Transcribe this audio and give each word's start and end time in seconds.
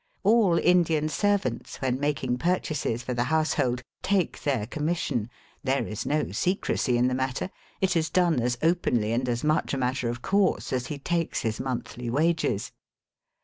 All 0.23 0.57
Indian 0.57 1.09
servants 1.09 1.79
when 1.79 1.99
making 1.99 2.39
purchases 2.39 3.03
for 3.03 3.13
the 3.13 3.25
house 3.25 3.53
hold 3.53 3.83
take 4.01 4.41
their 4.41 4.65
commission. 4.65 5.29
There 5.63 5.85
is 5.85 6.07
no 6.07 6.31
secrecy 6.31 6.97
in 6.97 7.07
the 7.07 7.13
matter. 7.13 7.51
It 7.81 7.95
is 7.95 8.09
done 8.09 8.39
as 8.39 8.57
openly 8.63 9.11
and 9.11 9.29
as 9.29 9.43
much 9.43 9.75
a 9.75 9.77
matter 9.77 10.09
of 10.09 10.23
course 10.23 10.73
as 10.73 10.87
he 10.87 10.97
takes 10.97 11.41
his 11.41 11.59
monthly 11.59 12.09
wages. 12.09 12.71